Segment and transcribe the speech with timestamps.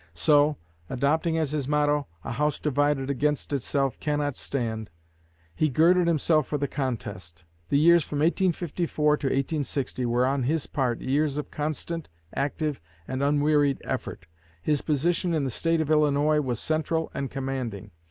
[0.15, 0.57] So,
[0.89, 4.89] adopting as his motto, 'A house divided against itself cannot stand,'
[5.53, 7.43] he girded himself for the contest.
[7.69, 13.21] The years from 1854 to 1860 were on his part years of constant, active, and
[13.21, 14.25] unwearied effort.
[14.59, 17.91] His position in the State of Illinois was central and commanding.